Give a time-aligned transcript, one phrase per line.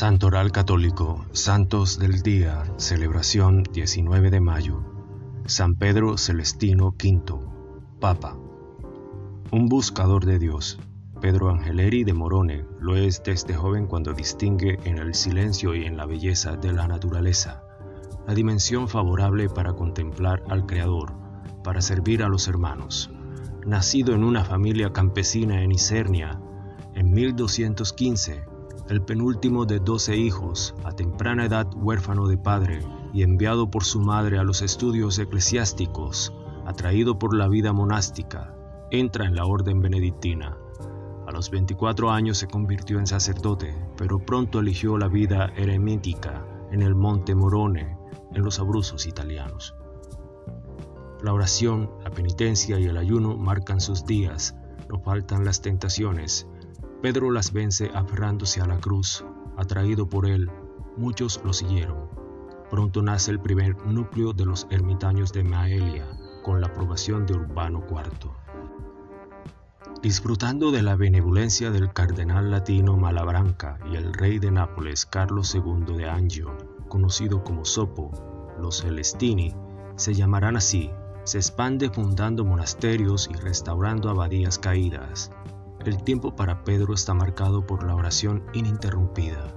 [0.00, 4.82] Santoral Católico, Santos del Día, celebración 19 de mayo.
[5.44, 7.38] San Pedro Celestino V,
[8.00, 8.34] Papa.
[9.50, 10.78] Un buscador de Dios.
[11.20, 15.98] Pedro Angeleri de Morone lo es desde joven cuando distingue en el silencio y en
[15.98, 17.62] la belleza de la naturaleza
[18.26, 21.12] la dimensión favorable para contemplar al Creador,
[21.62, 23.10] para servir a los hermanos.
[23.66, 26.40] Nacido en una familia campesina en Isernia,
[26.94, 28.49] en 1215,
[28.90, 32.80] el penúltimo de doce hijos, a temprana edad huérfano de padre
[33.12, 36.34] y enviado por su madre a los estudios eclesiásticos,
[36.66, 38.52] atraído por la vida monástica,
[38.90, 40.58] entra en la orden benedictina.
[41.28, 46.82] A los 24 años se convirtió en sacerdote, pero pronto eligió la vida eremítica en
[46.82, 47.96] el Monte Morone,
[48.34, 49.76] en los Abruzos italianos.
[51.22, 54.56] La oración, la penitencia y el ayuno marcan sus días,
[54.88, 56.48] no faltan las tentaciones,
[57.02, 59.24] Pedro las vence aferrándose a la cruz.
[59.56, 60.50] Atraído por él,
[60.98, 62.08] muchos lo siguieron.
[62.70, 66.06] Pronto nace el primer núcleo de los ermitaños de Maelia,
[66.42, 68.30] con la aprobación de Urbano IV.
[70.02, 75.96] Disfrutando de la benevolencia del cardenal latino Malabranca y el rey de Nápoles Carlos II
[75.96, 76.56] de Angio,
[76.88, 78.10] conocido como Sopo,
[78.58, 79.54] los Celestini
[79.96, 80.90] se llamarán así,
[81.24, 85.30] se expande fundando monasterios y restaurando abadías caídas.
[85.84, 89.54] El tiempo para Pedro está marcado por la oración ininterrumpida.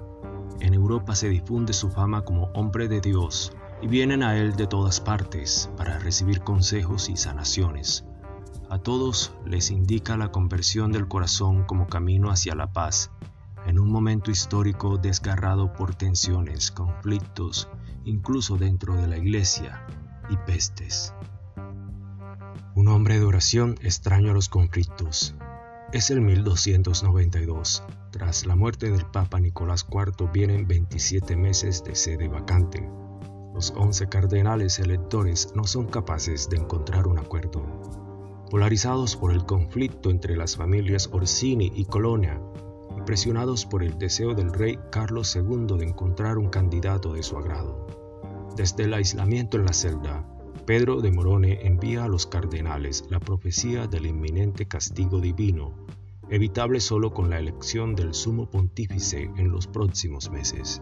[0.62, 4.66] En Europa se difunde su fama como hombre de Dios y vienen a él de
[4.66, 8.06] todas partes para recibir consejos y sanaciones.
[8.70, 13.12] A todos les indica la conversión del corazón como camino hacia la paz,
[13.66, 17.68] en un momento histórico desgarrado por tensiones, conflictos,
[18.06, 19.86] incluso dentro de la iglesia,
[20.30, 21.14] y pestes.
[22.76, 25.36] Un hombre de oración extraño a los conflictos,
[25.94, 27.84] es el 1292.
[28.10, 32.90] Tras la muerte del Papa Nicolás IV vienen 27 meses de sede vacante.
[33.54, 37.64] Los 11 cardenales electores no son capaces de encontrar un acuerdo.
[38.50, 42.42] Polarizados por el conflicto entre las familias Orsini y Colonia,
[42.98, 47.86] impresionados por el deseo del rey Carlos II de encontrar un candidato de su agrado.
[48.56, 50.26] Desde el aislamiento en la celda,
[50.66, 55.74] Pedro de Morone envía a los cardenales la profecía del inminente castigo divino,
[56.30, 60.82] evitable solo con la elección del sumo pontífice en los próximos meses.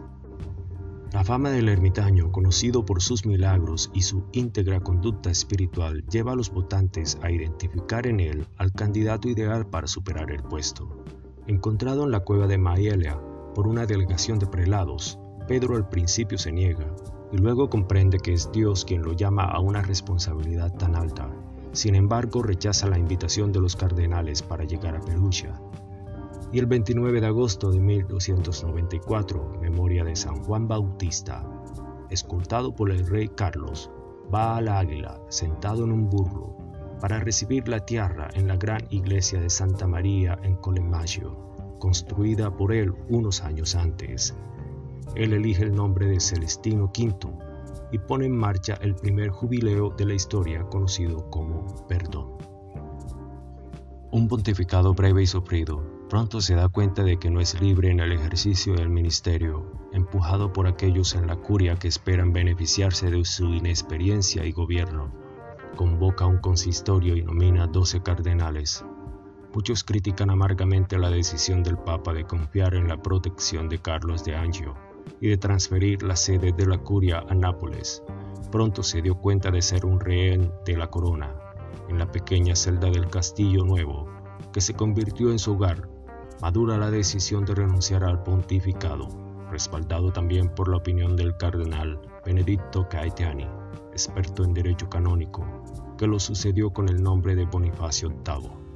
[1.11, 6.35] La fama del ermitaño, conocido por sus milagros y su íntegra conducta espiritual, lleva a
[6.35, 11.03] los votantes a identificar en él al candidato ideal para superar el puesto.
[11.47, 13.19] Encontrado en la cueva de Maelia
[13.55, 16.95] por una delegación de prelados, Pedro al principio se niega,
[17.31, 21.29] y luego comprende que es Dios quien lo llama a una responsabilidad tan alta.
[21.71, 25.59] Sin embargo, rechaza la invitación de los cardenales para llegar a Perugia.
[26.51, 31.47] Y el 29 de agosto de 1294, memoria de San Juan Bautista,
[32.09, 33.89] escoltado por el rey Carlos,
[34.33, 36.57] va al águila sentado en un burro
[36.99, 42.73] para recibir la tierra en la gran iglesia de Santa María en Colemaggio, construida por
[42.73, 44.35] él unos años antes.
[45.15, 47.17] Él elige el nombre de Celestino V
[47.91, 52.37] y pone en marcha el primer jubileo de la historia conocido como Perdón.
[54.11, 57.99] Un pontificado breve y sufrido, pronto se da cuenta de que no es libre en
[57.99, 63.53] el ejercicio del ministerio, empujado por aquellos en la curia que esperan beneficiarse de su
[63.53, 65.13] inexperiencia y gobierno.
[65.75, 68.85] Convoca un consistorio y nomina 12 cardenales.
[69.53, 74.35] Muchos critican amargamente la decisión del Papa de confiar en la protección de Carlos de
[74.35, 74.75] Angio,
[75.19, 78.03] y de transferir la sede de la curia a Nápoles.
[78.51, 81.35] Pronto se dio cuenta de ser un rehén de la corona,
[81.89, 84.07] en la pequeña celda del Castillo Nuevo,
[84.51, 85.87] que se convirtió en su hogar.
[86.41, 89.07] Madura la decisión de renunciar al pontificado,
[89.51, 93.47] respaldado también por la opinión del cardenal Benedicto Caetani,
[93.91, 95.45] experto en derecho canónico,
[95.97, 98.70] que lo sucedió con el nombre de Bonifacio VIII.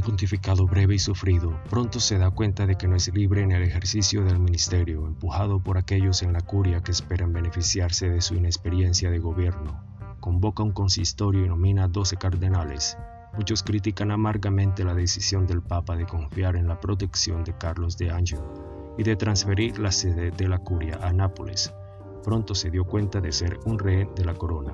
[0.00, 3.52] Un pontificado breve y sufrido pronto se da cuenta de que no es libre en
[3.52, 8.34] el ejercicio del ministerio, empujado por aquellos en la curia que esperan beneficiarse de su
[8.34, 9.78] inexperiencia de gobierno.
[10.18, 12.96] Convoca un consistorio y nomina a 12 cardenales.
[13.36, 18.10] Muchos critican amargamente la decisión del Papa de confiar en la protección de Carlos de
[18.10, 21.74] Angio y de transferir la sede de la curia a Nápoles.
[22.24, 24.72] Pronto se dio cuenta de ser un rehén de la corona.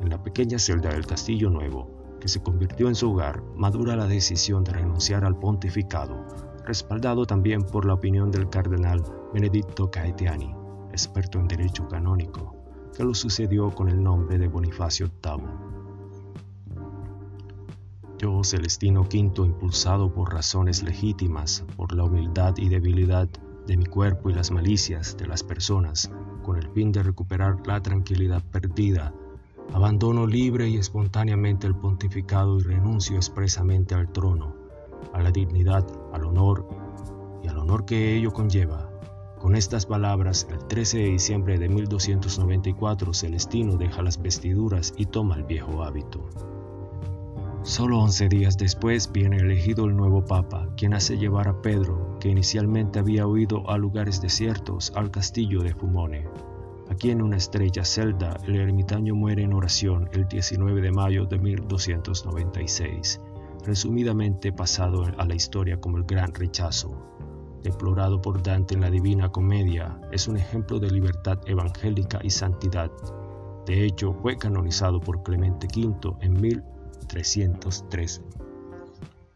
[0.00, 4.06] En la pequeña celda del Castillo Nuevo, que se convirtió en su hogar, madura la
[4.06, 6.24] decisión de renunciar al pontificado,
[6.64, 9.02] respaldado también por la opinión del cardenal
[9.32, 10.54] Benedicto Caetani,
[10.92, 12.54] experto en derecho canónico,
[12.96, 15.70] que lo sucedió con el nombre de Bonifacio VIII.
[18.18, 23.28] Yo, Celestino V, impulsado por razones legítimas, por la humildad y debilidad
[23.66, 26.10] de mi cuerpo y las malicias de las personas,
[26.42, 29.14] con el fin de recuperar la tranquilidad perdida,
[29.72, 34.54] abandono libre y espontáneamente el pontificado y renuncio expresamente al trono,
[35.12, 36.66] a la dignidad, al honor
[37.42, 38.90] y al honor que ello conlleva.
[39.38, 45.36] Con estas palabras, el 13 de diciembre de 1294, Celestino deja las vestiduras y toma
[45.36, 46.28] el viejo hábito.
[47.62, 52.28] Solo once días después viene elegido el nuevo Papa, quien hace llevar a Pedro, que
[52.28, 56.26] inicialmente había huido a lugares desiertos, al castillo de Fumone.
[56.90, 61.38] Aquí en una estrella celda, el ermitaño muere en oración el 19 de mayo de
[61.38, 63.20] 1296,
[63.64, 66.90] resumidamente pasado a la historia como el gran rechazo.
[67.62, 72.90] Deplorado por Dante en la Divina Comedia, es un ejemplo de libertad evangélica y santidad.
[73.66, 76.62] De hecho, fue canonizado por Clemente V en 1000
[77.06, 78.22] 313.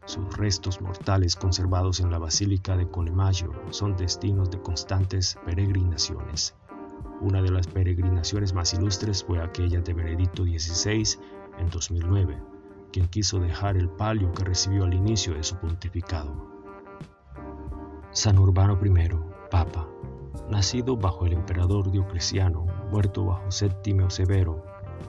[0.05, 6.55] Sus restos mortales conservados en la Basílica de Colemayo son destinos de constantes peregrinaciones.
[7.21, 11.17] Una de las peregrinaciones más ilustres fue aquella de Benedicto XVI
[11.57, 12.37] en 2009,
[12.91, 16.33] quien quiso dejar el palio que recibió al inicio de su pontificado.
[18.11, 19.09] San Urbano I,
[19.49, 19.87] Papa,
[20.49, 24.63] nacido bajo el emperador Diocleciano, muerto bajo Séptimo Severo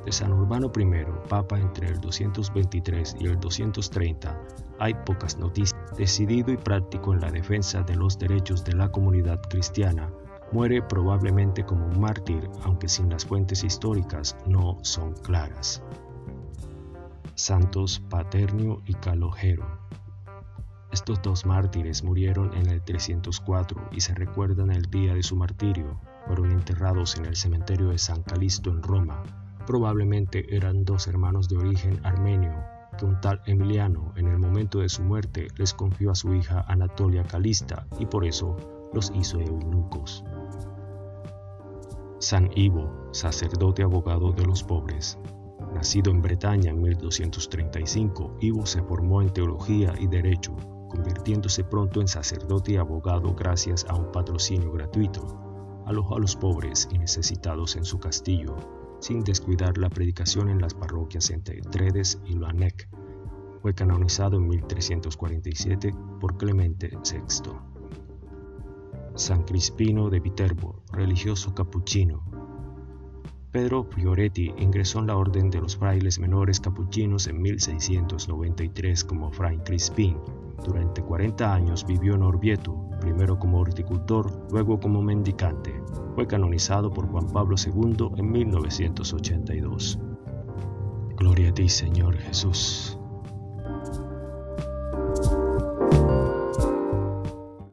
[0.05, 4.41] de San Urbano I, Papa entre el 223 y el 230,
[4.79, 5.75] hay pocas noticias.
[5.97, 10.11] Decidido y práctico en la defensa de los derechos de la comunidad cristiana,
[10.53, 15.83] muere probablemente como un mártir, aunque sin las fuentes históricas no son claras.
[17.35, 19.67] Santos Paternio y Calogero.
[20.93, 26.01] Estos dos mártires murieron en el 304 y se recuerdan el día de su martirio.
[26.27, 29.23] Fueron enterrados en el cementerio de San Calisto en Roma,
[29.67, 32.55] Probablemente eran dos hermanos de origen armenio
[32.97, 36.65] que un tal Emiliano en el momento de su muerte les confió a su hija
[36.69, 38.57] Anatolia Calista y por eso
[38.95, 40.25] los hizo eunucos.
[42.19, 45.19] San Ivo, sacerdote abogado de los pobres.
[45.75, 50.57] Nacido en Bretaña en 1235, Ivo se formó en teología y derecho,
[50.89, 55.83] convirtiéndose pronto en sacerdote y abogado gracias a un patrocinio gratuito.
[55.85, 58.57] Alojó a los pobres y necesitados en su castillo
[59.01, 62.89] sin descuidar la predicación en las parroquias entre Tredes y Loanec.
[63.63, 67.76] Fue canonizado en 1347 por Clemente VI.
[69.17, 72.23] San Crispino de Viterbo, religioso capuchino.
[73.51, 79.57] Pedro Fioretti ingresó en la orden de los frailes menores capuchinos en 1693 como Fray
[79.61, 80.19] Crispín.
[80.63, 85.75] Durante 40 años vivió en Orvieto, primero como horticultor, luego como mendicante.
[86.15, 89.99] Fue canonizado por Juan Pablo II en 1982.
[91.17, 92.99] Gloria a ti, Señor Jesús.